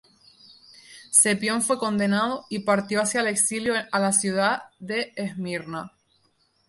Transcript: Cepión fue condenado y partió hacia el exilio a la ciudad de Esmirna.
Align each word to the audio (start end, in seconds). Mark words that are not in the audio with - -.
Cepión 1.11 1.61
fue 1.61 1.77
condenado 1.77 2.47
y 2.49 2.57
partió 2.61 3.03
hacia 3.03 3.21
el 3.21 3.27
exilio 3.27 3.75
a 3.91 3.99
la 3.99 4.13
ciudad 4.13 4.63
de 4.79 5.13
Esmirna. 5.15 5.91